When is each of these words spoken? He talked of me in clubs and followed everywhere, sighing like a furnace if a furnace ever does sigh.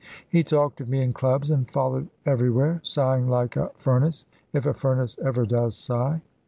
He 0.27 0.43
talked 0.43 0.81
of 0.81 0.89
me 0.89 1.03
in 1.03 1.13
clubs 1.13 1.51
and 1.51 1.69
followed 1.69 2.07
everywhere, 2.25 2.81
sighing 2.83 3.29
like 3.29 3.55
a 3.55 3.69
furnace 3.75 4.25
if 4.51 4.65
a 4.65 4.73
furnace 4.73 5.15
ever 5.23 5.45
does 5.45 5.77
sigh. 5.77 6.21